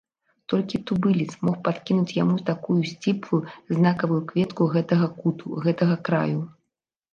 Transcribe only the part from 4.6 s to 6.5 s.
гэтага куту, гэтага краю.